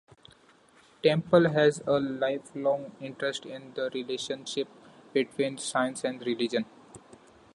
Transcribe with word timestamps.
Temple 1.03 1.51
had 1.51 1.73
a 1.85 1.99
lifelong 1.99 2.91
interest 2.99 3.45
in 3.45 3.71
the 3.75 3.91
relationship 3.93 4.67
between 5.13 5.59
science 5.59 6.03
and 6.03 6.25
religion. 6.25 6.65